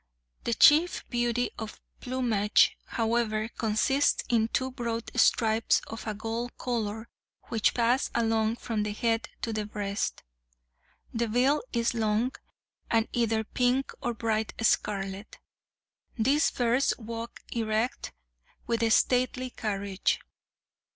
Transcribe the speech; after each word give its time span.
The 0.45 0.55
chief 0.55 1.07
beauty 1.11 1.51
of 1.59 1.79
plumage, 1.99 2.75
however, 2.85 3.49
consists 3.49 4.23
in 4.29 4.47
two 4.47 4.71
broad 4.71 5.11
stripes 5.15 5.79
of 5.85 6.07
a 6.07 6.15
gold 6.15 6.57
color, 6.57 7.07
which 7.49 7.75
pass 7.75 8.09
along 8.15 8.55
from 8.55 8.81
the 8.81 8.93
head 8.93 9.29
to 9.43 9.53
the 9.53 9.63
breast. 9.67 10.23
The 11.13 11.27
bill 11.27 11.61
is 11.71 11.93
long, 11.93 12.31
and 12.89 13.07
either 13.13 13.43
pink 13.43 13.91
or 14.01 14.15
bright 14.15 14.55
scarlet. 14.63 15.37
These 16.17 16.49
birds 16.49 16.95
walk 16.97 17.39
erect; 17.51 18.11
with 18.65 18.81
a 18.81 18.89
stately 18.89 19.51
carriage. 19.51 20.19